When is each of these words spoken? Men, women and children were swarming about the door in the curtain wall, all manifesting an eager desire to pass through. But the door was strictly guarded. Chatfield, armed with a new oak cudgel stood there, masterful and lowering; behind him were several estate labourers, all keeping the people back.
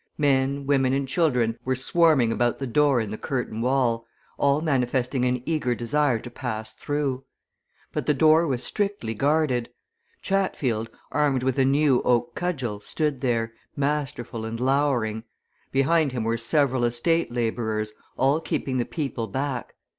Men, 0.17 0.65
women 0.65 0.93
and 0.93 1.07
children 1.07 1.59
were 1.63 1.75
swarming 1.75 2.31
about 2.31 2.57
the 2.57 2.65
door 2.65 2.99
in 2.99 3.11
the 3.11 3.19
curtain 3.19 3.61
wall, 3.61 4.07
all 4.35 4.59
manifesting 4.59 5.25
an 5.25 5.43
eager 5.45 5.75
desire 5.75 6.17
to 6.17 6.31
pass 6.31 6.73
through. 6.73 7.23
But 7.93 8.07
the 8.07 8.15
door 8.15 8.47
was 8.47 8.63
strictly 8.63 9.13
guarded. 9.13 9.69
Chatfield, 10.23 10.89
armed 11.11 11.43
with 11.43 11.59
a 11.59 11.65
new 11.65 12.01
oak 12.01 12.33
cudgel 12.33 12.79
stood 12.79 13.21
there, 13.21 13.53
masterful 13.75 14.43
and 14.43 14.59
lowering; 14.59 15.23
behind 15.71 16.13
him 16.13 16.23
were 16.23 16.35
several 16.35 16.83
estate 16.83 17.31
labourers, 17.31 17.93
all 18.17 18.39
keeping 18.39 18.77
the 18.77 18.85
people 18.85 19.27
back. 19.27 19.75